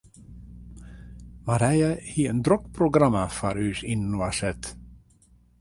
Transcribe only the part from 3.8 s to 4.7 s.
yninoar set.